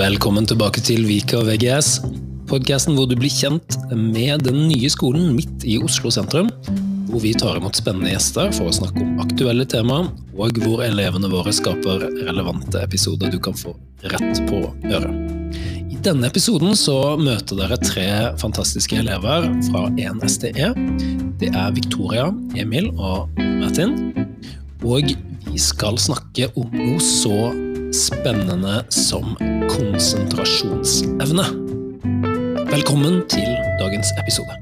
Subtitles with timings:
[0.00, 1.98] Velkommen tilbake til Vika VGS,
[2.48, 6.48] podkasten hvor du blir kjent med den nye skolen midt i Oslo sentrum.
[7.10, 10.08] Hvor vi tar imot spennende gjester for å snakke om aktuelle temaer,
[10.40, 13.74] og hvor elevene våre skaper relevante episoder du kan få
[14.14, 15.60] rett på øret.
[15.92, 18.08] I denne episoden så møter dere tre
[18.40, 20.72] fantastiske elever fra 1STE.
[21.44, 23.28] Det er Victoria, Emil og
[23.60, 23.98] Martin.
[24.80, 25.12] Og
[25.50, 27.50] vi skal snakke om noe så
[27.92, 29.34] spennende som
[29.70, 31.44] konsentrasjonsevne.
[32.70, 33.46] Velkommen til
[33.78, 34.54] dagens episode.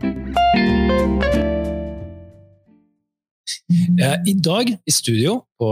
[3.99, 5.69] Eh, I dag i studio på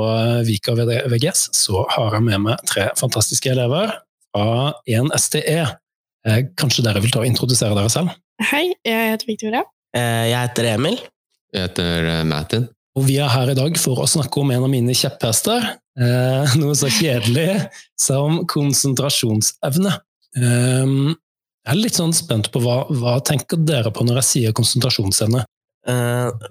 [0.48, 3.92] Vika VGS så har jeg med meg tre fantastiske elever
[4.32, 5.60] fra 1STE.
[6.26, 8.16] Eh, kanskje dere vil ta og introdusere dere selv?
[8.50, 9.62] Hei, jeg heter Victoria.
[9.96, 10.96] Eh, jeg heter Emil.
[11.52, 12.66] Jeg heter Martin.
[12.96, 15.64] Og vi er her i dag for å snakke om en av mine kjepphester.
[16.00, 17.66] Eh, noe så kjedelig
[18.00, 19.92] som konsentrasjonsevne.
[20.40, 20.96] Eh,
[21.66, 25.44] jeg er litt sånn spent på hva, hva tenker dere på når jeg sier konsentrasjonsevne?
[25.90, 26.48] Eh,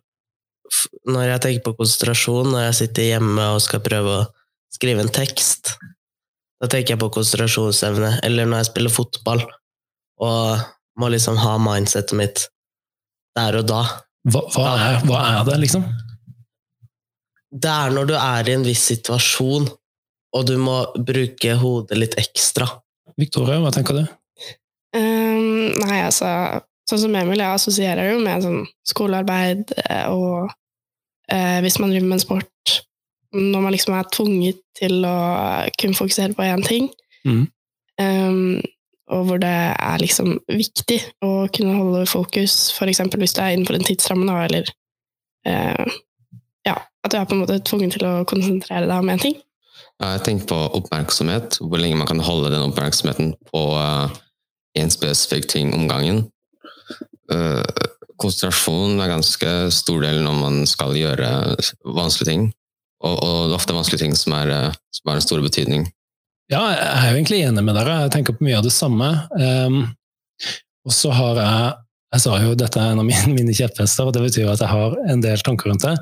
[1.10, 4.26] når jeg tenker på konsentrasjon, når jeg sitter hjemme og skal prøve å
[4.76, 5.76] skrive en tekst,
[6.62, 8.20] da tenker jeg på konsentrasjonsevne.
[8.28, 9.46] Eller når jeg spiller fotball
[10.26, 10.66] og
[11.00, 12.48] må liksom ha mindsetet mitt
[13.36, 13.82] der og da.
[14.30, 15.84] Hva, hva, er, hva er det, liksom?
[17.56, 19.68] Det er når du er i en viss situasjon,
[20.36, 22.68] og du må bruke hodet litt ekstra.
[23.20, 24.06] Victoria, hva tenker du?
[24.96, 26.28] Um, nei, altså
[26.86, 30.52] Sånn som Emil, jeg assosierer jo med sånn skolearbeid eh, og
[31.34, 32.76] eh, hvis man driver med en sport
[33.34, 35.16] Når man liksom er tvunget til å
[35.82, 36.88] kunne fokusere på én ting,
[37.26, 37.42] mm.
[38.00, 38.62] um,
[39.12, 43.02] og hvor det er liksom viktig å kunne holde fokus, f.eks.
[43.12, 44.72] hvis du er innenfor en tidsramme, eller
[45.48, 45.98] uh,
[46.66, 49.38] ja, at du er på en måte tvunget til å konsentrere deg om én ting?
[50.04, 54.12] Jeg tenker på oppmerksomhet, hvor lenge man kan holde den oppmerksomheten på uh,
[54.76, 56.26] en spesifikk ting om gangen.
[57.32, 57.64] Uh,
[58.20, 61.30] konsentrasjon er ganske stor del når man skal gjøre
[61.86, 62.50] vanskelige ting.
[63.06, 65.88] Og, og det er ofte vanskelige ting som, er, uh, som er en stor betydning.
[66.52, 68.02] Ja, jeg er jo egentlig enig med dere.
[68.04, 69.10] Jeg tenker på mye av det samme.
[69.40, 69.82] Um,
[70.86, 71.74] og så har jeg
[72.16, 74.72] Jeg sa jo dette er en av mine, mine kjepphester, og det betyr at jeg
[74.72, 75.96] har en del tanker rundt det.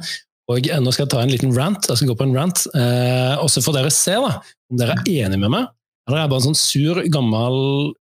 [0.51, 1.87] Og Nå skal jeg ta en liten rant.
[1.87, 4.33] jeg skal gå på en rant, eh, og så får dere se da,
[4.71, 5.69] om dere er enige med meg.
[6.03, 7.57] Eller er jeg bare en sånn sur, gammel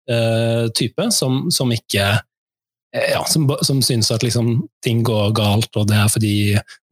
[0.09, 2.07] eh, type som, som ikke
[2.97, 6.35] eh, ja, som, som syns at liksom, ting går galt, og det er fordi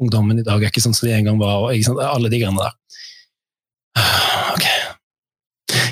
[0.02, 1.64] ungdommen i dag er ikke sånn som de en gang var.
[1.64, 2.76] og Alle de greiene der.
[4.52, 4.66] Ok,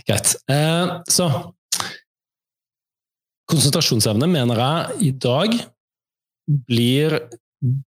[0.06, 0.37] greit.
[0.53, 1.31] Eh, så
[3.47, 5.53] Konsentrasjonsevne mener jeg i dag
[6.67, 7.15] blir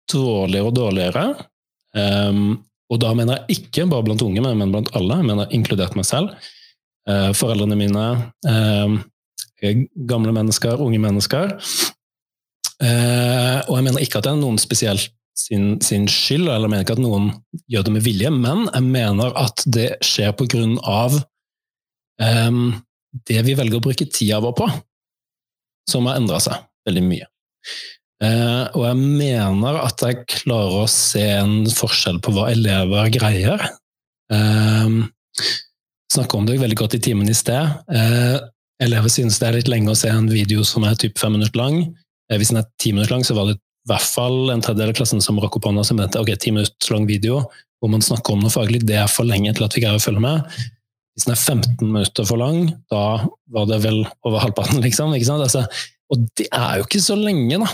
[0.08, 1.24] dårligere og dårligere
[1.96, 5.20] Um, og da mener jeg ikke bare blant unge, men blant alle.
[5.20, 6.34] Jeg mener inkludert meg selv.
[7.08, 8.06] Uh, foreldrene mine,
[8.46, 8.98] uh,
[10.10, 11.54] gamle mennesker, unge mennesker.
[12.80, 16.72] Uh, og jeg mener ikke at det er noen spesielt sin, sin, skyld, eller jeg
[16.72, 17.30] mener ikke at noen
[17.70, 21.16] gjør det med vilje, men jeg mener at det skjer på grunn av
[22.20, 22.74] um,
[23.28, 24.68] det vi velger å bruke tida vår på,
[25.88, 27.30] som har endra seg veldig mye.
[28.20, 33.64] Uh, og jeg mener at jeg klarer å se en forskjell på hva elever greier.
[34.30, 35.00] Eh,
[36.10, 37.70] Snakka om det veldig godt i timen i sted.
[37.94, 38.36] Eh,
[38.82, 41.60] elever synes det er litt lenge å se en video som er typ fem minutter
[41.60, 41.84] lang.
[42.30, 44.98] hvis den er ti minutter lang, så var det i hvert fall en tredjedel av
[44.98, 47.44] klassen som rakk opp hånda som mente ok, ti minutter lang video
[47.80, 50.02] hvor man snakker om noe faglig, det er for lenge til at vi greier å
[50.02, 50.58] følge med.
[51.16, 53.04] Hvis den er 15 minutter for lang, da
[53.50, 55.14] var det vel over halvparten, liksom.
[55.16, 55.64] Altså,
[56.12, 57.70] og det er jo ikke så lenge, da.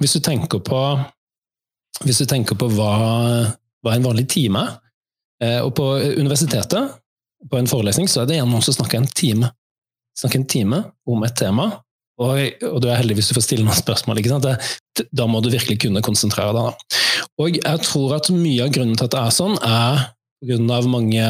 [0.00, 0.80] Hvis du tenker på,
[2.22, 2.92] du tenker på hva,
[3.84, 4.78] hva en vanlig time er,
[5.42, 5.88] eh, og på
[6.18, 6.98] universitetet,
[7.50, 9.50] på en forelesning, så er det gjerne noen som snakker en time.
[10.18, 11.66] Snakker en time om et tema,
[12.22, 12.38] og,
[12.68, 14.20] og, du er heldig hvis du får stille noen spørsmål.
[15.10, 16.68] Da må du virkelig kunne konsentrere deg.
[16.68, 17.00] Da.
[17.42, 20.10] Og jeg tror at mye av grunnen til at det er sånn, er
[20.76, 21.26] av mange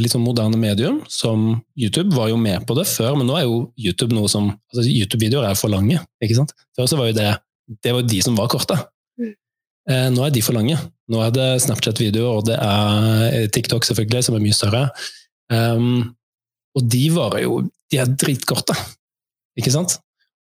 [0.00, 3.42] litt sånn moderne medium, som YouTube var jo med på det før, men nå er
[3.44, 5.98] jo YouTube noe som altså YouTube-videoer er for lange.
[6.24, 6.54] ikke sant?
[6.72, 7.34] Før så var jo det
[7.68, 8.76] det var de som var korte.
[9.20, 9.32] Mm.
[9.90, 10.76] Eh, nå er de for lange.
[11.08, 14.84] Nå er det Snapchat-videoer, og det er TikTok selvfølgelig, som er mye større.
[15.52, 16.14] Um,
[16.76, 18.74] og de varer jo De er dritkorte,
[19.56, 19.94] ikke sant?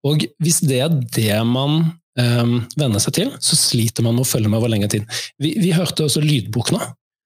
[0.08, 1.74] Og hvis det er det man
[2.16, 5.04] um, venner seg til, så sliter man med å følge med over lengre tid.
[5.36, 6.80] Vi, vi hørte også lydbok nå.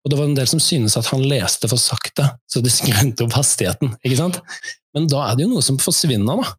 [0.04, 3.26] Og det var en del som syntes at han leste for sakte, så det skrønte
[3.26, 3.96] opp hastigheten.
[4.04, 4.40] ikke sant?
[4.96, 6.56] Men da er det jo noe som forsvinner, da.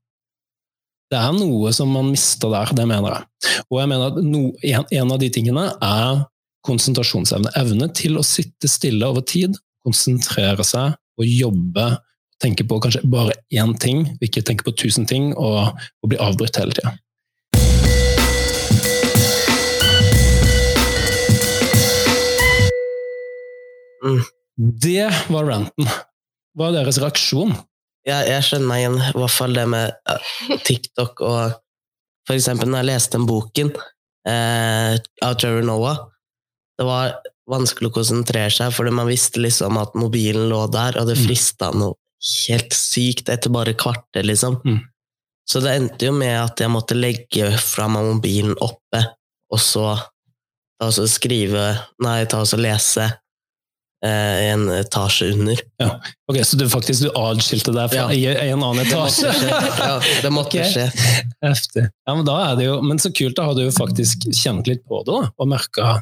[1.10, 3.64] Det er noe som man mister der, det mener jeg.
[3.66, 6.20] Og jeg mener at no, en, en, av de tingene er
[6.66, 7.50] konsentrasjonsevne.
[7.58, 11.88] Evne til å sitte stille over tid, konsentrere seg og jobbe,
[12.40, 16.60] tenke på kanskje bare én ting, ikke tenke på tusen ting, og, og bli avbrutt
[16.60, 16.94] hele tida.
[24.05, 24.20] Mm.
[24.56, 25.88] Det var ranten.
[26.56, 27.55] Hva er deres reaksjon?
[28.08, 31.58] Jeg, jeg skjønner meg igjen, i hvert fall det med TikTok og
[32.29, 33.70] For eksempel når jeg leste den boken
[34.29, 34.94] eh,
[35.25, 36.02] av Trevor Noah.
[36.79, 37.17] Det var
[37.50, 41.25] vanskelig å konsentrere seg, fordi man visste liksom at mobilen lå der, og det Mm.
[41.26, 41.97] frista noe
[42.47, 44.61] helt sykt etter bare kvarter, liksom.
[44.64, 44.79] Mm.
[45.49, 49.00] Så det endte jo med at jeg måtte legge fra meg mobilen oppe,
[49.50, 49.97] og så
[50.79, 51.64] ta og skrive
[52.05, 53.08] Nei, ta og lese
[54.08, 55.58] en etasje under.
[56.31, 58.32] Ok, Så du faktisk du adskilte deg fra Ja.
[58.47, 59.32] en annen Det måtte etasje?
[59.37, 59.49] skje.
[59.79, 60.70] Ja, det måtte okay.
[60.73, 60.87] skje.
[61.44, 61.85] Heftig.
[62.06, 64.70] Ja, men, da er det jo, men så kult, da har du jo faktisk kjent
[64.70, 65.99] litt på det, da, og merka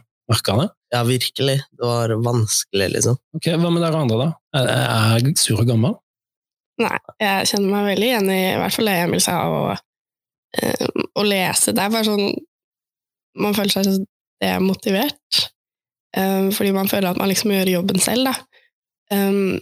[0.61, 0.69] det.
[0.93, 1.57] Ja, virkelig.
[1.73, 3.17] Det var vanskelig, liksom.
[3.37, 4.29] Ok, Hva med dere andre, da?
[4.61, 5.97] Er, er jeg sur og gammel?
[6.79, 9.81] Nei, jeg kjenner meg veldig igjen i, i hvert fall det Emil sa, og,
[10.63, 11.75] øh, å lese.
[11.75, 12.29] Det er bare sånn
[13.39, 13.97] Man føler seg så
[14.43, 15.49] demotivert.
[16.17, 18.35] Eh, fordi man føler at man liksom gjør jobben selv, da.
[19.13, 19.59] Um,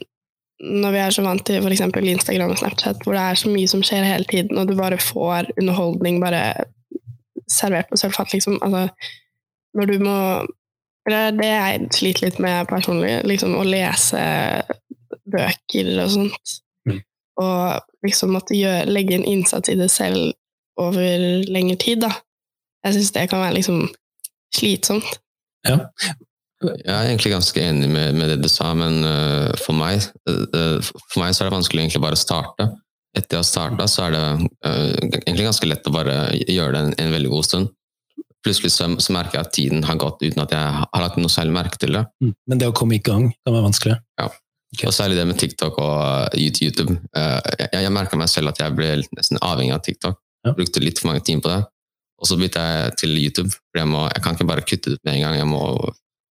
[0.60, 1.81] når vi er så vant til f.eks.
[1.81, 4.98] Instagram og Snapchat, hvor det er så mye som skjer hele tiden, og du bare
[4.98, 6.43] får underholdning bare
[7.50, 8.58] servert på sølvfat, liksom.
[8.62, 8.88] Altså,
[9.75, 10.19] når du må
[11.06, 14.19] Eller det jeg sliter litt med personlig, liksom å lese
[15.31, 16.54] bøker og sånt.
[16.82, 16.96] Mm.
[17.44, 20.32] Og liksom måtte gjøre, legge en innsats i det selv
[20.82, 22.10] over lengre tid, da.
[22.82, 23.87] Jeg syns det kan være liksom
[24.58, 25.20] slitsomt.
[26.66, 30.78] Jeg er egentlig ganske enig med, med det du sa, men uh, for, meg, uh,
[30.82, 32.68] for meg så er det vanskelig egentlig bare å starte.
[33.16, 34.24] Etter jeg har starta, så er det
[34.66, 37.70] uh, egentlig ganske lett å bare gjøre det en, en veldig god stund.
[38.46, 41.32] Plutselig så, så merker jeg at tiden har gått uten at jeg har lagt noe
[41.32, 42.04] særlig merke til det.
[42.22, 42.34] Mm.
[42.46, 43.96] Men det å komme i gang kan være vanskelig.
[44.20, 44.28] Ja,
[44.86, 46.94] Og særlig det med TikTok og YouTube.
[47.16, 50.20] Jeg, jeg merka meg selv at jeg ble nesten avhengig av TikTok.
[50.46, 50.54] Ja.
[50.54, 51.62] Brukte litt for mange timer på det.
[52.16, 54.98] Og så bytta jeg til YouTube, for jeg, må, jeg kan ikke bare kutte det
[54.98, 55.38] ut med en gang.
[55.40, 55.64] Jeg må,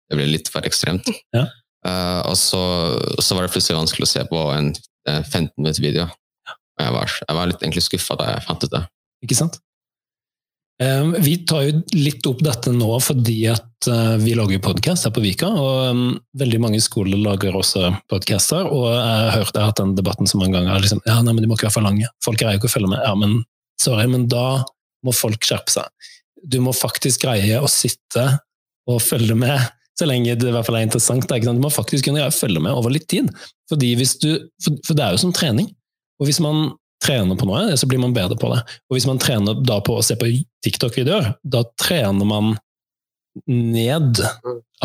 [0.10, 1.08] det blir litt for ekstremt.
[1.36, 1.48] Ja.
[1.86, 2.62] Uh, og så,
[3.22, 4.72] så var det plutselig vanskelig å se på en
[5.06, 6.08] en 15 minutter video.
[6.46, 6.58] Ja.
[6.86, 8.84] jeg var, jeg var litt egentlig skuffa da jeg fant ut det.
[9.26, 9.62] Ikke sant?
[10.82, 15.14] Um, Vi tar jo litt opp dette nå fordi at uh, vi lager podkast her
[15.16, 16.02] på Vika, og um,
[16.36, 18.68] veldig mange skoler lager også podkaster.
[18.68, 20.84] og jeg har hørt jeg har hatt den debatten så mange ganger.
[20.84, 22.12] Liksom, ja, nei, men De må ikke være for lange.
[22.26, 23.06] Folk greier jo ikke å følge med.
[23.06, 23.40] Ja, men
[23.80, 24.66] sorry, men da
[25.06, 26.12] må folk skjerpe seg.
[26.46, 28.26] Du må faktisk greie å sitte
[28.90, 29.58] og følge med,
[29.96, 31.28] så lenge det i hvert fall er interessant.
[31.30, 31.62] da, Ikke sant?
[31.62, 33.30] Du må faktisk kunne greie å følge med over litt tid.
[33.72, 34.30] Fordi hvis du,
[34.64, 35.70] for, for det er jo som trening.
[36.20, 38.62] Og hvis man trener på noe, så blir man bedre på det.
[38.90, 40.30] Og hvis man trener da på å se på
[40.66, 42.56] TikTok-videoer, da trener man
[43.52, 44.22] ned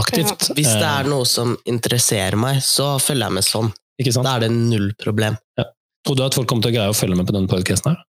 [0.01, 0.51] aktivt.
[0.57, 3.71] Hvis det Eh, er noe som interesserer meg, så følger jeg med sånn.
[4.01, 4.27] Ikke sant?
[4.27, 5.37] Da er det null problem.
[6.07, 8.05] Tror du at folk kommer til å greie å følge med på denne podcasten her?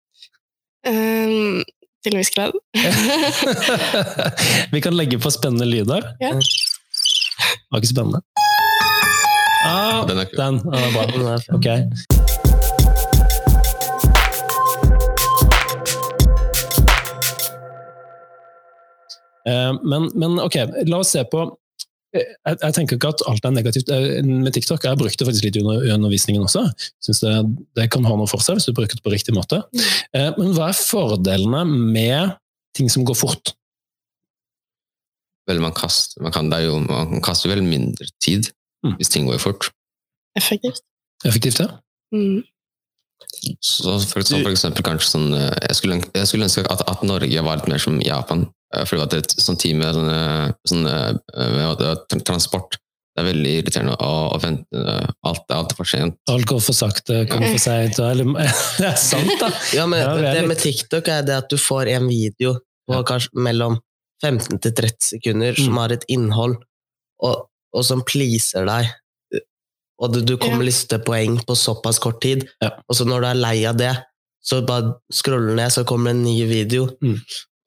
[0.88, 1.63] Um,
[2.03, 2.55] til en viss grad.
[4.73, 6.05] Vi kan legge på spennende lyder.
[6.21, 6.33] Ja.
[7.71, 8.21] Var ikke spennende?
[9.65, 10.37] Ah, Den er kul.
[10.37, 10.55] den.
[10.73, 11.05] den er bra.
[11.05, 11.55] Det er fint.
[11.57, 12.77] Ok.
[19.47, 20.55] Eh, Men, men ok,
[20.89, 21.43] la oss se på
[22.15, 24.83] eh, jeg, jeg tenker ikke at alt er negativt eh, med TikTok.
[24.83, 26.65] Jeg har brukt det faktisk litt under- undervisningen også.
[27.03, 27.35] Synes det,
[27.80, 29.61] det kan ha noe for seg hvis du bruker det på riktig måte.
[30.13, 32.35] Eh, Men hva er fordelene med
[32.77, 33.53] ting som går fort?
[35.47, 38.51] Vel, man, kaster, man, kan, det er jo, man kaster vel mindre tid
[38.85, 38.94] Mm.
[38.99, 39.71] hvis ting går fort.
[40.37, 40.83] Effektivt.
[41.25, 41.66] Effektivt, ja?
[42.13, 42.44] Mm.
[43.66, 47.01] Så for, som for eksempel kanskje sånn eh, Jeg skulle, jeg skulle ønske at, at
[47.09, 48.45] Norge var litt mer som Japan.
[48.75, 50.19] eh, For det var et sånt team med sånne,
[50.69, 52.77] sånne eh, med transport.
[53.18, 54.85] Det er veldig irriterende å, å vente.
[55.25, 56.19] Alt er alltid for sent.
[56.30, 57.97] Alt går for sakte, kommer for seint.
[58.77, 59.49] Det er sant, da!
[59.73, 62.94] Ja, men Ja, det det med TikTok er det at du får en video på
[62.99, 63.01] Ja.
[63.09, 63.80] kanskje mellom
[64.24, 65.78] 15 til 30 sekunder som Mm.
[65.78, 66.56] har et innhold,
[67.24, 68.88] og, og som pleaser deg.
[70.00, 70.69] Og du, du kommer Ja.
[70.69, 72.69] liksom til poeng på såpass kort tid, Ja.
[72.88, 73.95] og så når du er lei av det,
[74.44, 76.86] så bare scroller du ned, så kommer det en ny video.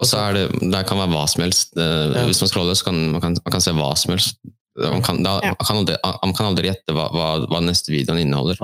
[0.00, 1.76] Og så er det, det kan være hva som helst.
[1.76, 2.24] Eh, Ja.
[2.26, 4.36] Hvis man scroller, så kan man, kan, man kan se hva som helst.
[4.78, 5.54] Man kan, da, Ja.
[5.58, 8.56] man kan, aldri, man kan aldri gjette hva, hva, hva neste videoen inneholder.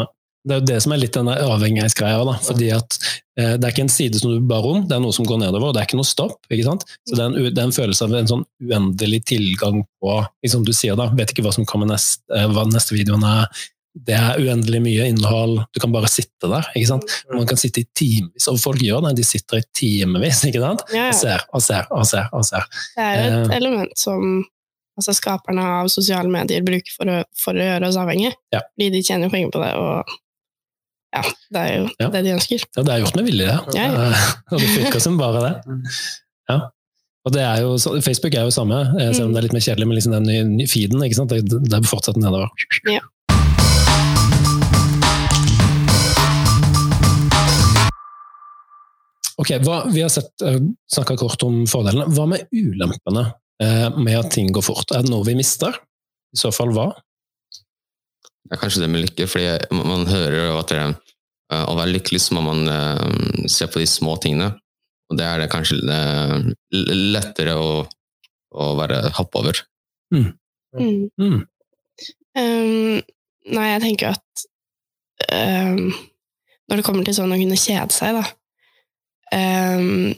[0.46, 2.24] Det er jo det som er litt den avhengighetsgreia.
[2.28, 2.98] da, fordi at
[3.38, 5.40] eh, Det er ikke en side som du bar om, det er noe som går
[5.42, 5.68] nedover.
[5.68, 6.38] og Det er ikke noe stopp.
[6.50, 6.84] ikke sant?
[7.08, 10.64] Så Det er en, det er en følelse av en sånn uendelig tilgang på liksom
[10.64, 13.48] du sier da, Vet ikke hva som kommer nest, eh, hva neste videoen er.
[13.96, 15.62] Det er uendelig mye innhold.
[15.72, 16.66] Du kan bare sitte der.
[16.76, 17.04] ikke sant?
[17.32, 19.14] Man kan sitte i timevis, og folk gjør det.
[19.16, 20.82] De sitter i timevis ikke sant?
[20.92, 22.28] Ja, og ser og ser og ser.
[22.36, 22.66] og ser.
[22.94, 23.56] Det er et Eh.
[23.56, 24.44] element som
[25.00, 28.34] altså, skaperne av sosiale medier bruker for å, for å gjøre oss avhengige.
[28.52, 28.60] Ja.
[28.76, 29.72] Fordi de tjener penger på det.
[29.80, 30.04] Og
[31.14, 31.22] ja,
[31.52, 32.08] det er jo Ja.
[32.10, 32.64] det de ønsker.
[32.76, 33.74] Ja, det er gjort med vilje, det.
[33.76, 34.08] Ja, ja.
[34.10, 35.54] Eh, Og det funka som bare det.
[36.50, 36.60] Ja.
[37.26, 39.60] Og det er jo, Facebook er jo samme, eh, selv om det er litt mer
[39.66, 41.02] kjedelig med liksom den feeden.
[41.02, 41.30] ikke sant?
[41.30, 42.48] Det, det er fortsatt nedover.
[42.86, 43.00] Ja.
[49.36, 50.32] Ok, hva, Vi har sett,
[50.92, 52.06] snakka kort om fordelene.
[52.16, 53.26] Hva med ulempene
[53.62, 54.94] eh, med at ting går fort?
[54.96, 55.76] Er det noe vi mister?
[56.32, 56.88] I så fall hva?
[58.46, 61.94] Det er kanskje det med lykke, fordi man hører jo at det, er å være
[61.94, 64.52] lykkelig så må man eh, se på de små tingene.
[65.10, 66.36] Og det er det kanskje eh,
[67.14, 67.70] lettere å,
[68.54, 69.62] å være hoppe over.
[70.14, 70.30] Mm.
[70.76, 71.42] Mm.
[72.36, 73.00] Um,
[73.54, 74.44] nei, jeg tenker at
[75.32, 75.94] um,
[76.66, 78.24] når det kommer til sånn å kunne kjede seg, da
[79.78, 80.14] um,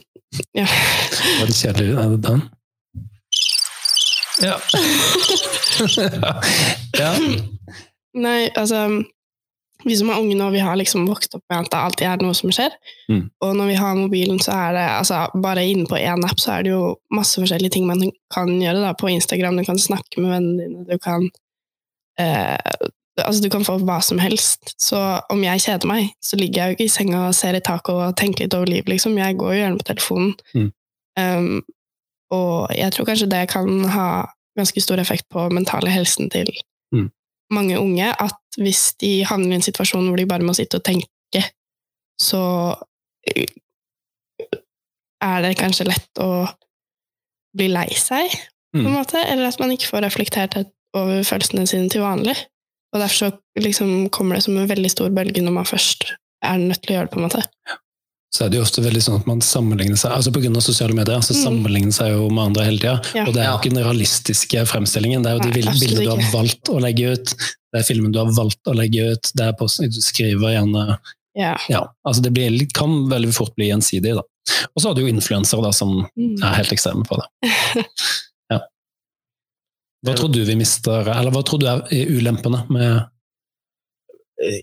[0.57, 0.65] Ja.
[0.65, 2.41] Var det kjedeligere enn det den?
[4.39, 4.55] Ja.
[6.95, 7.11] ja.
[8.17, 9.03] Nei, altså
[9.85, 12.23] Vi som er unge nå, vi har liksom vokst opp med at det alltid er
[12.25, 12.73] noe som skjer.
[13.07, 13.21] Mm.
[13.45, 16.57] Og når vi har mobilen, så er det altså Bare inne på én app så
[16.57, 18.81] er det jo masse forskjellige ting man kan gjøre.
[18.83, 21.29] da, På Instagram du kan snakke med vennene dine, du kan
[22.19, 22.89] eh,
[23.19, 24.73] Altså, du kan få hva som helst.
[24.79, 24.95] Så
[25.29, 27.91] om jeg kjeder meg, så ligger jeg jo ikke i senga og ser i taket
[27.91, 29.17] og tenker litt over livet, liksom.
[29.19, 30.29] Jeg går jo gjerne på telefonen.
[30.55, 30.69] Mm.
[31.19, 31.61] Um,
[32.31, 34.07] og jeg tror kanskje det kan ha
[34.59, 36.51] ganske stor effekt på mentale helsen til
[36.89, 37.11] Mm.
[37.53, 40.85] Mange unge, at hvis de havner i en situasjon hvor de bare må sitte og
[40.85, 41.43] tenke,
[42.19, 42.41] så
[43.29, 43.49] eh,
[45.23, 46.47] er det kanskje lett å
[47.57, 48.31] bli lei seg,
[48.69, 48.99] på en Mm.
[48.99, 50.55] måte, eller at man ikke får reflektert
[50.93, 52.35] over følelsene sine til vanlig.
[52.93, 56.05] Og derfor så liksom kommer det som en veldig stor bølge når man først
[56.45, 57.41] er nødt til å gjøre det, på en måte.
[58.33, 60.61] Så er det jo ofte veldig sånn at man sammenligner seg altså På grunn av
[60.61, 61.39] sosiale medier så Mm.
[61.43, 63.01] sammenligner seg jo med andre hele tida.
[63.17, 63.23] Ja.
[63.25, 65.23] Og det er jo ikke den realistiske fremstillingen.
[65.23, 67.33] Det er jo de Nei, bildene du har valgt å legge ut,
[67.73, 70.99] det er filmen du har valgt å legge ut, det er posten du skriver gjerne
[71.37, 71.55] Ja.
[71.69, 74.13] Ja, altså det blir, kan veldig fort bli gjensidig.
[74.15, 74.21] da.
[74.75, 76.37] Og så har du jo influensere som Mm.
[76.43, 77.27] er helt ekstreme på det.
[78.51, 78.59] Ja.
[80.05, 83.05] Hva tror du vi mister, eller hva tror du er ulempene med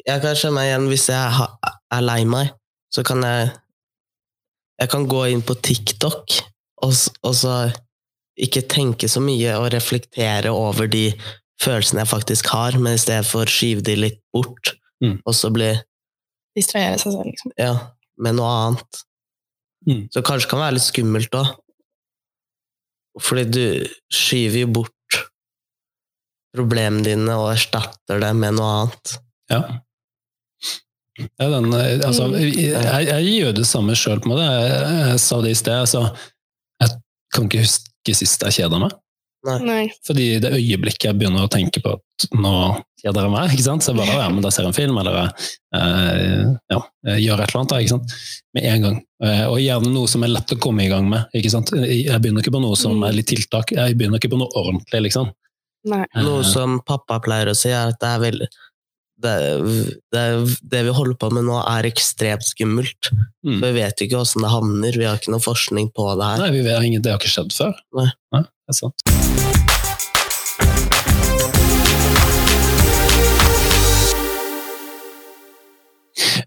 [0.07, 1.49] Jeg kan kjenne meg igjen hvis jeg
[1.93, 2.51] er lei meg,
[2.97, 3.53] så kan jeg
[4.81, 6.35] Jeg kan gå inn på TikTok
[6.85, 6.93] og,
[7.25, 7.53] og så
[8.37, 11.07] ikke tenke så mye og reflektere over de
[11.63, 15.19] følelsene jeg faktisk har, men i stedet for skyve de litt bort, Mm.
[15.29, 15.71] og så bli
[16.57, 17.53] Distrahere seg selv, liksom.
[17.61, 17.73] ja,
[18.17, 19.01] med noe annet.
[19.89, 20.07] Mm.
[20.13, 21.51] Så kanskje kan være litt skummelt òg.
[23.21, 23.65] Fordi du
[24.13, 25.19] skyver jo bort
[26.57, 29.13] problemene dine og erstatter det med noe annet.
[29.53, 29.61] Ja.
[31.17, 32.43] Ja, den, eh, altså, Mm.
[32.53, 34.47] jeg, jeg gjør det samme sjøl på en måte.
[34.47, 35.81] Jeg, jeg sa det i sted.
[35.87, 36.03] Altså,
[36.83, 36.91] jeg
[37.35, 38.93] kan ikke huske sist jeg kjeda meg.
[39.63, 39.85] Nei.
[40.03, 42.53] Fordi det øyeblikket jeg begynner å tenke på at nå
[42.99, 43.85] kjeder jeg meg, ikke sant?
[43.85, 46.41] så jeg bare ja, men da ser jeg en film, eller eh,
[46.73, 46.81] ja,
[47.15, 48.15] gjør et eller annet, da, ikke sant?
[48.57, 48.97] med en gang.
[49.23, 51.29] Eh, og gjerne noe som er lett å komme i gang med.
[51.37, 51.71] ikke sant?
[51.79, 55.05] Jeg begynner ikke på noe som er litt tiltak, jeg begynner ikke på noe ordentlig,
[55.11, 55.31] liksom.
[55.87, 56.03] Nei.
[56.19, 58.49] Noe Eh, som pappa pleier å si, er at det er veldig
[59.23, 59.35] det,
[60.13, 60.25] det,
[60.73, 63.11] det vi holder på med nå, er ekstremt skummelt.
[63.47, 63.59] mm.
[63.61, 64.99] For vi vet jo ikke åssen det havner.
[65.01, 66.45] Vi har ikke noe forskning på det her.
[66.45, 67.75] Nei, vi vet, ingen- det har ikke skjedd før.
[67.97, 68.11] Nei.
[68.43, 69.07] det er sant.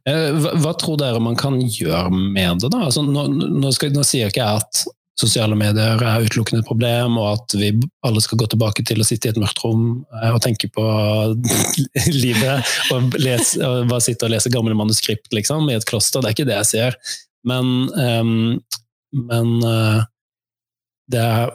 [0.07, 2.71] Eh, Hva, hva tror dere man kan gjøre med det?
[2.73, 2.85] da?
[2.88, 4.83] Altså, nå, nå, skal, nå sier ikke jeg at
[5.19, 7.71] sosiale medier er utelukkende et problem, og at vi
[8.07, 10.85] alle skal gå tilbake til å sitte i et mørkt rom eh, og tenke på
[12.23, 16.23] livet, og, lese, og bare sitte og lese gamle manuskript liksom, i et kloster.
[16.23, 16.99] Det er ikke det jeg sier.
[17.47, 18.59] Men, um,
[19.29, 20.01] men uh,
[21.11, 21.53] det, er,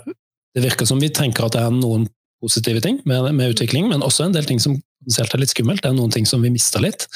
[0.56, 2.08] det virker som vi tenker at det er noen
[2.44, 5.84] positive ting med, med utvikling, men også en del ting som potensielt er litt skummelt.
[5.84, 7.08] Det er noen ting som vi mister litt.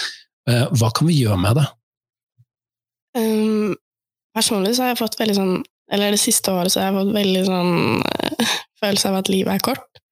[0.49, 1.67] Uh, Hva kan vi gjøre med det?
[3.19, 3.75] Um,
[4.37, 5.59] personlig så har jeg fått veldig sånn
[5.93, 9.55] Eller det siste året så har jeg fått veldig sånn eh, følelse av at livet
[9.55, 10.03] er kort.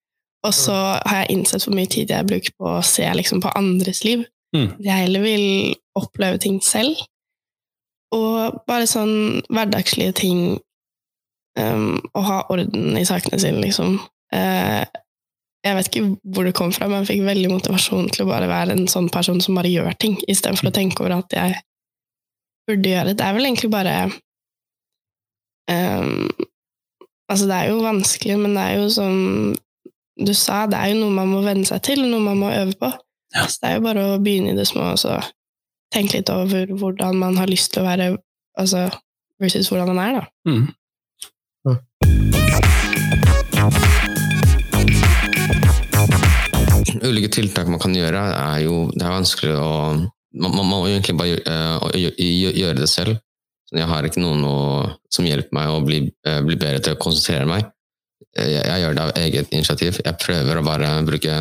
[0.47, 3.52] Og så har jeg innsett hvor mye tid jeg bruker på å se liksom, på
[3.59, 4.23] andres liv.
[4.54, 4.68] Mm.
[4.78, 5.47] Jeg heller vil
[5.99, 7.00] oppleve ting selv.
[8.14, 10.42] Og bare sånn hverdagslige ting
[11.59, 13.97] um, Å ha orden i sakene sine, liksom.
[14.30, 14.87] Uh,
[15.66, 18.47] jeg vet ikke hvor det kom fra, men jeg fikk veldig motivasjon til å bare
[18.50, 21.56] være en sånn person som bare gjør ting, istedenfor å tenke over at jeg
[22.71, 23.16] burde gjøre det.
[23.18, 23.97] Det er vel egentlig bare
[25.70, 26.28] um,
[27.28, 29.14] Altså, det er jo vanskelig, men det er jo som
[30.26, 32.76] du sa, det er jo noe man må venne seg til, noe man må øve
[32.78, 32.92] på.
[33.35, 33.49] Ja.
[33.50, 35.16] Så det er jo bare å begynne i det små og så
[35.92, 38.12] tenke litt over hvordan man har lyst til å være,
[38.58, 38.87] altså
[39.42, 40.25] versus hvordan man er, da.
[40.46, 41.76] Mm.
[47.06, 49.70] Ulike tiltak man kan gjøre, er jo Det er vanskelig å
[50.37, 53.14] man, man må jo egentlig bare gjøre, eh, å gjø- gjø- gjøre det selv.
[53.66, 54.56] Så jeg har ikke noen å,
[55.11, 57.66] som hjelper meg å bli, eh, bli bedre til å konsentrere meg.
[58.37, 60.00] Jeg, jeg gjør det av eget initiativ.
[60.04, 61.37] Jeg prøver å bare bruke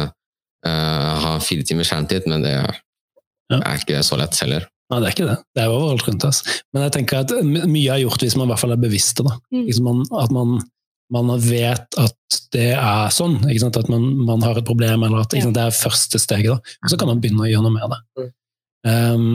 [0.65, 3.59] uh, ha fire timer skjermtid, men det Ja.
[3.59, 4.65] er ikke så lett heller.
[4.89, 5.35] Nei, det er ikke det.
[5.55, 6.41] Det er overalt rundt oss.
[6.73, 9.25] Men jeg tenker at mye er gjort hvis man i hvert fall er bevisste.
[9.25, 9.35] Da.
[9.53, 9.63] Mm.
[9.67, 10.55] Liksom man, at man,
[11.13, 13.39] man vet at det er sånn.
[13.49, 13.79] Ikke sant?
[13.81, 15.57] At man, man har et problem, eller at ikke sant?
[15.57, 16.53] det er første steget.
[16.53, 16.77] Da.
[16.85, 18.29] Og så kan man begynne å gjøre noe med det.
[18.85, 19.29] Um,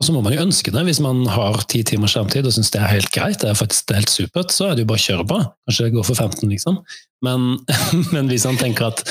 [0.00, 2.72] og så må man jo ønske det, hvis man har ti timers skjermtid og syns
[2.72, 5.04] det er helt greit, det er faktisk helt supert, så er det jo bare å
[5.04, 5.40] kjøre på.
[5.68, 6.78] Kanskje det går for 15, liksom.
[7.26, 7.50] Men,
[8.14, 9.02] men hvis man tenker at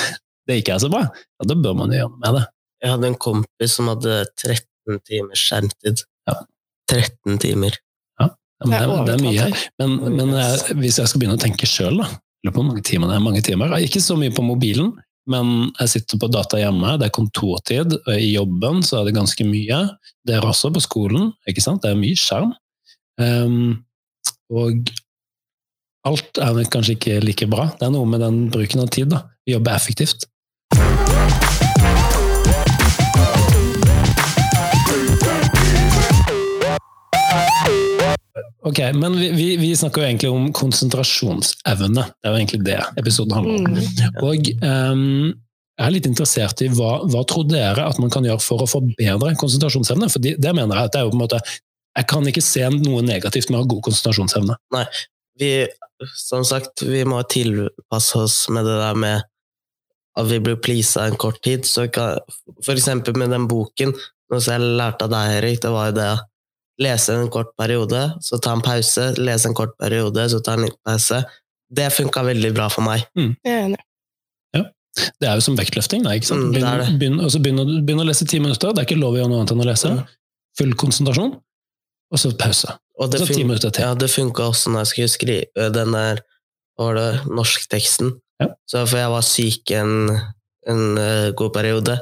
[0.50, 2.46] det ikke er så bra, ja, da bør man jo gjøre noe med det.
[2.80, 6.02] Jeg hadde en kompis som hadde 13 timers skjermtid.
[6.32, 6.40] Ja.
[6.90, 7.78] 13 timer.
[8.18, 8.32] Ja,
[8.66, 9.46] men det, er, det er mye.
[9.46, 9.68] her.
[9.84, 12.84] Men, men jeg, hvis jeg skal begynne å tenke sjøl, da Lurer på hvor mange
[12.88, 13.24] timer det er.
[13.24, 13.74] Mange timer.
[13.84, 14.94] Ikke så mye på mobilen,
[15.30, 16.96] men jeg sitter på data hjemme.
[17.00, 17.94] Det er kontortid.
[18.00, 19.84] og I jobben så er det ganske mye.
[20.26, 21.32] Det er også på skolen.
[21.48, 21.84] ikke sant?
[21.84, 22.56] Det er mye skjerm.
[23.20, 23.84] Um,
[24.50, 24.90] og
[26.10, 27.70] alt er kanskje ikke like bra.
[27.78, 29.14] Det er noe med den bruken av tid.
[29.14, 29.28] da.
[29.46, 30.26] Vi jobber effektivt.
[38.68, 42.06] Ok, men vi, vi, vi snakker jo egentlig om konsentrasjonsevne.
[42.10, 43.78] Det er jo egentlig det episoden handler om.
[43.78, 44.18] Mm.
[44.26, 45.06] Og um,
[45.80, 48.68] jeg er litt interessert i hva, hva tror dere at man kan gjøre for å
[48.68, 50.10] forbedre konsentrasjonsevne?
[50.12, 52.44] For det, det mener jeg at det er jo på en måte Jeg kan ikke
[52.44, 54.58] se noe negativt med å ha god konsentrasjonsevne.
[54.76, 54.86] Nei,
[55.40, 55.52] Vi,
[56.20, 59.30] som sagt, vi må tilpasse oss med det der med
[60.20, 61.64] at vi blir pleasa en kort tid.
[61.68, 62.20] Så kan,
[62.60, 63.96] for eksempel med den boken,
[64.30, 66.10] noe som jeg lærte av deg, Erik, det var jo det
[66.80, 70.66] lese en kort periode, så ta en pause, lese en kort periode, så ta en
[70.68, 71.22] liten pause.
[71.70, 73.04] Det funka veldig bra for meg.
[73.16, 73.84] Jeg er enig.
[75.20, 76.02] Det er jo som vektløfting.
[76.04, 76.48] Da, ikke sant?
[76.50, 77.00] Mm, det er Begynn, det.
[77.00, 78.74] begynn, og så begynn, å- begynn å lese ti minutter.
[78.74, 79.92] Det er ikke lov å gjøre noe annet enn å lese.
[79.94, 80.08] Mm.
[80.58, 81.36] Full konsentrasjon,
[82.12, 82.74] og så pause.
[83.00, 83.84] Og det, Så ti minutter til.
[83.86, 86.20] ja, det funka også når jeg skulle skrive den der
[86.80, 88.20] var det, norskteksten.
[88.42, 88.48] Ja.
[88.68, 89.94] Så for jeg var syk en,
[90.68, 91.96] en eh, god periode,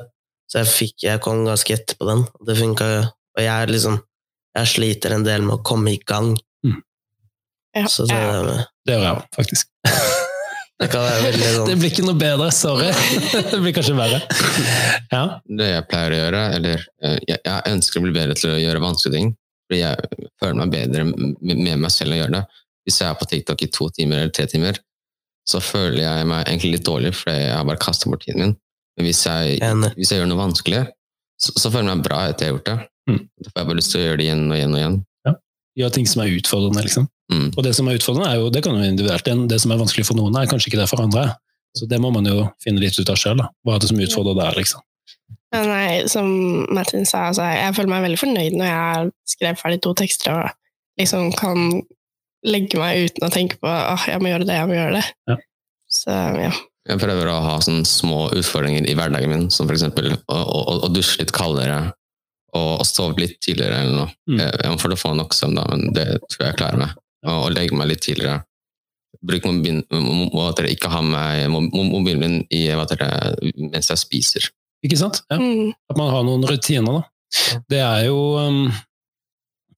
[0.49, 2.25] så jeg, fikk, jeg kom ganske etter på den.
[2.47, 2.85] Det funka.
[3.37, 3.99] Og jeg er liksom
[4.57, 6.33] Jeg sliter en del med å komme i gang.
[7.77, 8.63] Ja, Så det, ja.
[8.85, 9.69] Det gjør jeg òg, faktisk.
[10.81, 12.87] det kan være veldig Det sånn blir ikke noe bedre, sorry.
[13.51, 14.21] Det blir kanskje verre.
[15.11, 15.23] Ja.
[15.45, 18.61] Det jeg pleier å gjøre, eller eh, jeg, jeg ønsker å bli bedre til å
[18.61, 19.31] gjøre vanskelige ting,
[19.67, 22.43] fordi jeg føler meg bedre med meg selv å gjøre det.
[22.87, 24.81] Hvis jeg er på TikTok i to timer eller tre timer,
[25.47, 28.53] så føler jeg meg egentlig litt dårlig, fordi jeg har bare kastet bort tiden min.
[28.97, 29.59] Men hvis jeg,
[29.95, 30.85] hvis jeg gjør noe vanskelig,
[31.37, 32.77] så, så føler jeg meg bra etter jeg har gjort det.
[33.07, 33.21] Mm.
[33.43, 34.97] Da får jeg bare lyst til å gjøre det igjen og igjen og igjen.
[35.77, 37.03] Gjøre ting som er utfordrende, liksom.
[37.31, 37.49] Mm.
[37.53, 39.23] Og det som er utfordrende, er jo, det kan jo individuelt.
[39.23, 41.35] Det- Det som er vanskelig for noen, er kanskje ikke det for andre.
[41.77, 43.37] Så det må man jo finne litt ut av sjøl.
[43.63, 44.81] Hva er det som utfordrer der, liksom.
[45.53, 49.59] Ja, nei, som Martin sa, altså, jeg føler meg veldig fornøyd når jeg har skrevet
[49.61, 50.49] ferdig to tekster og
[50.99, 51.83] liksom kan
[52.43, 55.05] legge meg uten å tenke på at jeg må gjøre det, jeg må gjøre det.
[55.29, 55.35] Ja.
[55.87, 56.51] Så ja.
[56.87, 60.89] Jeg prøver å ha sånne små utfordringer i hverdagen min, som eksempel å, å, å
[60.93, 61.93] dusje litt kaldere,
[62.57, 64.11] og sove litt tidligere eller noe.
[64.29, 64.39] Mm.
[64.41, 66.93] Jeg, jeg må få få nok søvn, da, men det tror jeg jeg klarer meg.
[67.27, 68.41] Og, og legge meg litt tidligere.
[69.27, 69.81] Bruk mobilen,
[70.75, 73.09] ikke ha med mo- mo- mobilen min i, dere,
[73.57, 74.49] mens jeg spiser.
[74.85, 75.23] Ikke sant?
[75.31, 75.39] Ja.
[75.41, 75.71] Mm.
[75.89, 77.57] At man har noen rutiner, da.
[77.71, 78.67] Det er jo um,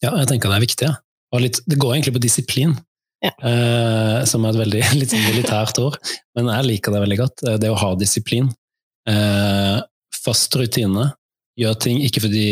[0.03, 0.89] Ja, jeg tenker det er viktig.
[0.89, 1.39] Ja.
[1.39, 2.75] Litt, det går egentlig på disiplin,
[3.23, 3.31] Ja.
[3.43, 5.97] eh, som er et veldig litt sånn militært ord.
[6.37, 7.43] Men jeg liker det veldig godt.
[7.47, 8.51] eh, Det å ha disiplin.
[9.09, 9.79] Eh,
[10.19, 11.09] fast rutine.
[11.59, 12.43] Gjør ting ikke fordi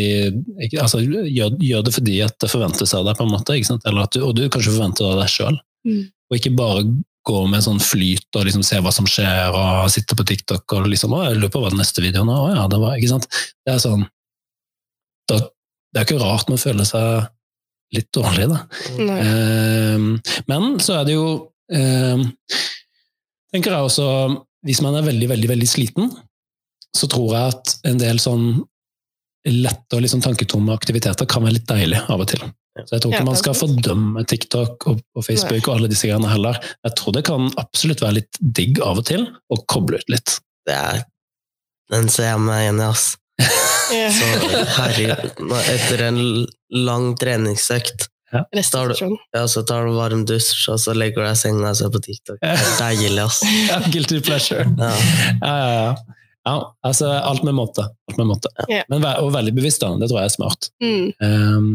[0.66, 3.56] ikke, altså, gjør, gjør det fordi at det forventes av deg, på en måte.
[3.56, 5.60] Du, og du kanskje forventer det av deg sjøl.
[5.88, 6.02] Mm.
[6.28, 6.82] Og ikke bare
[7.28, 10.88] gå med sånn flyt og liksom se hva som skjer, og sitte på TikTok og
[10.92, 12.54] liksom å, jeg lurer på hva den neste videoen er.
[12.56, 13.28] Ja, det var, ikke sant?
[13.66, 14.06] Det er sånn
[15.28, 15.42] da,
[15.92, 17.28] Det er ikke rart man føler seg
[17.96, 18.62] litt dårlig, da.
[19.00, 20.08] Ehm,
[20.48, 21.28] men så er det jo
[21.72, 22.26] ehm,
[23.52, 24.08] tenker jeg også,
[24.66, 26.08] Hvis man er veldig, veldig, veldig sliten,
[26.96, 28.48] så tror jeg at en del sånn
[29.52, 32.42] lette og liksom tanketomme aktiviteter kan være litt deilig av og til.
[32.78, 36.06] Så jeg tror Ja, ikke man skal fordømme TikTok og, og Facebook og alle disse
[36.06, 36.60] greiene heller.
[36.86, 40.36] Jeg tror det kan absolutt være litt digg av og til å koble ut litt.
[40.68, 41.02] Det er
[41.90, 43.06] Den ser jeg meg igjen i, ass.
[43.88, 44.28] Så
[44.76, 46.18] herregud, etter en
[46.74, 48.10] lang treningsøkt,
[48.52, 49.14] Restitusjon.
[49.32, 51.88] ja, så tar du varm dusj, og så legger du deg i senga og ser
[51.94, 52.36] på TikTok.
[52.42, 53.38] Det er deilig, ass.
[53.70, 54.66] Ja, guilty pleasure.
[54.76, 54.90] Ja.
[55.40, 56.17] Ja, ja, ja.
[56.48, 57.84] Ja altså alt med måte.
[58.10, 58.52] Alt med måte.
[58.70, 58.84] Ja.
[58.92, 59.92] Men og veldig bevisst, da.
[60.00, 60.70] Det tror jeg er smart.
[60.82, 61.10] Mm.
[61.20, 61.68] Um,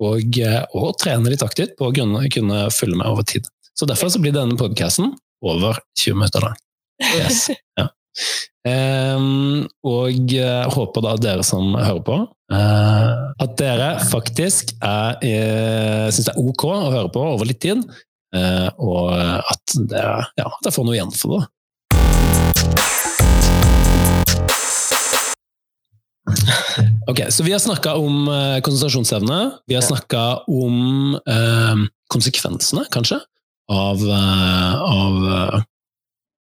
[0.00, 3.48] og, eh, og trene litt aktivt på å kunne, kunne følge med over tid.
[3.76, 5.12] Så derfor så blir denne podcasten
[5.44, 6.60] over 20 minutter lang.
[7.16, 7.48] Yes.
[7.80, 7.86] Ja.
[8.66, 12.16] Um, og eh, håper da dere som hører på,
[12.52, 17.62] uh, at dere faktisk er, uh, syns det er ok å høre på over litt
[17.62, 17.86] tid,
[18.30, 21.46] Uh, og at dere, ja, at dere får noe igjen for det.
[27.10, 29.40] Ok, så Vi har snakka om eh, konsentrasjonsevne.
[29.66, 31.82] Vi har snakka om eh,
[32.12, 33.20] konsekvensene, kanskje,
[33.72, 35.60] av, eh, av eh,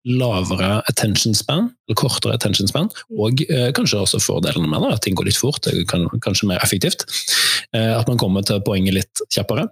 [0.07, 5.05] lavere attention span, eller kortere attention span, og eh, kanskje også fordelene med det, at
[5.07, 7.07] ting går litt fort, kan, kanskje mer effektivt.
[7.75, 9.69] Eh, at man kommer til poenget litt kjappere.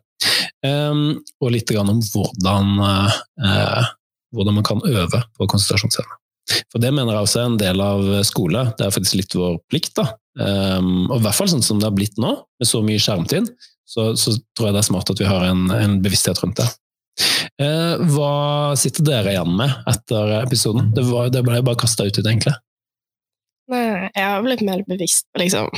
[0.67, 1.05] Eh,
[1.41, 3.95] og litt grann om hvordan, eh,
[4.35, 6.21] hvordan man kan øve på konsentrasjonsevne.
[6.69, 8.67] For det mener jeg også er en del av skole.
[8.77, 9.95] Det er faktisk litt vår plikt.
[9.97, 10.11] da.
[10.35, 13.51] Um, og i hvert fall sånn som det har blitt nå, med så mye skjermtid,
[13.87, 16.69] så, så tror jeg det er smart at vi har en, en bevissthet rundt det.
[17.63, 18.33] Uh, hva
[18.79, 20.91] sitter dere igjen med etter episoden?
[20.97, 22.57] Det, var, det ble bare kasta ut, egentlig.
[23.71, 25.71] Nei, jeg har blitt mer bevisst på liksom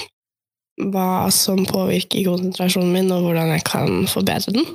[0.93, 4.67] hva som påvirker konsentrasjonen min, og hvordan jeg kan forbedre den.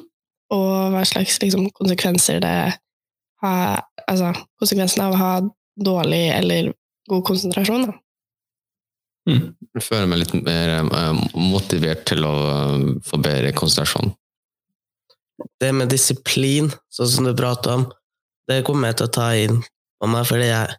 [0.51, 2.55] Og hva slags liksom, konsekvenser det
[3.41, 5.33] har Altså konsekvensen av å ha
[5.79, 6.71] dårlig eller
[7.07, 7.85] god konsentrasjon.
[7.87, 7.93] Da.
[9.29, 12.35] Jeg føler meg litt mer eh, motivert til å
[13.05, 14.13] få bedre konsentrasjon.
[15.61, 17.85] Det med disiplin, sånn som du prater om,
[18.49, 19.61] det kommer jeg til å ta inn
[20.01, 20.77] på meg, fordi jeg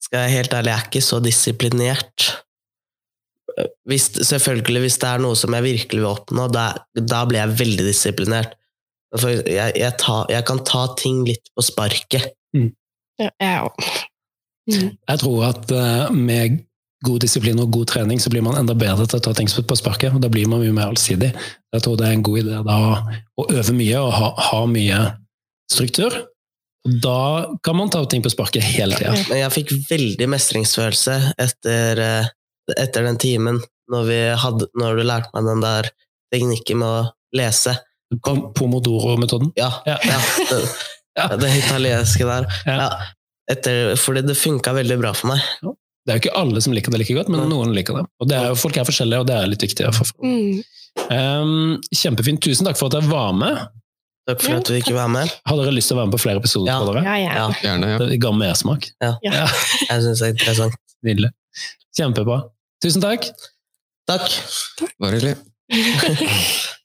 [0.00, 2.28] skal jeg helt ærlig, jeg er ikke så disiplinert.
[3.90, 7.58] Hvis, selvfølgelig, hvis det er noe som jeg virkelig vil oppnå, da, da blir jeg
[7.60, 8.56] veldig disiplinert.
[9.18, 12.30] For jeg, jeg, ta, jeg kan ta ting litt på sparket.
[13.20, 13.88] Ja, jeg òg.
[14.70, 14.90] Mm.
[14.94, 16.60] Jeg tror at uh, med
[17.06, 19.76] god disiplin og god trening, så blir man enda bedre til å ta ting på
[19.78, 20.12] sparket.
[20.14, 21.30] og Da blir man mye mer allsidig.
[21.72, 22.76] Jeg tror det er en god idé da,
[23.40, 24.98] å øve mye og ha, ha mye
[25.72, 26.16] struktur.
[27.04, 29.12] Da kan man ta ting på sparket hele tida.
[29.30, 32.30] Men jeg fikk veldig mestringsfølelse etter, eh,
[32.80, 33.60] etter den timen,
[33.90, 35.90] når, vi hadde, når du lærte meg den der
[36.32, 37.00] teknikken med å
[37.36, 37.76] lese.
[38.56, 39.52] Pomodoro-metoden.
[39.56, 39.98] Ja, Ja.
[40.04, 40.60] ja, det,
[41.18, 41.26] Ja.
[41.36, 42.46] det italienske der.
[42.66, 42.76] Ja.
[42.78, 42.90] Ja,
[43.50, 45.40] etter, fordi det funka veldig bra for meg.
[46.06, 48.06] Det er jo ikke alle som liker det like godt, men noen liker det.
[48.20, 49.84] Og det er, jo- Folk er forskjellige, og det er litt viktig.
[49.94, 50.24] få fram.
[50.24, 50.62] Mm.
[51.10, 52.40] Um, kjempefint.
[52.42, 53.60] Tusen takk for at dere var med.
[54.28, 55.28] Takk for at du ikke var med.
[55.46, 56.70] Har dere lyst til å være med på flere episoder?
[56.72, 56.80] Ja.
[56.88, 57.04] dere?
[57.04, 57.34] Ja, ja.
[57.36, 57.98] Ja, Gjerne, ja.
[57.98, 58.90] Det ga mersmak.
[59.02, 59.12] Ja.
[59.26, 59.46] Ja.
[59.88, 60.74] jeg syns det er interessant.
[61.06, 61.30] Nydelig.
[61.96, 62.40] Kjempebra.
[62.84, 63.28] Tusen takk.
[64.08, 64.28] Takk.
[65.00, 65.36] Bare hyggelig.